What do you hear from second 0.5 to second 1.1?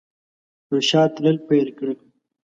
پر شا